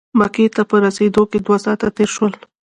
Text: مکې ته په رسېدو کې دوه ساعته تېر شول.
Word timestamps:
مکې 0.19 0.45
ته 0.55 0.61
په 0.69 0.75
رسېدو 0.85 1.23
کې 1.31 1.37
دوه 1.45 1.57
ساعته 1.65 1.87
تېر 1.97 2.09
شول. 2.15 2.33